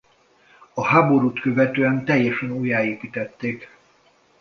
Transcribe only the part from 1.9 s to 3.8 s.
teljesen újjáépítették.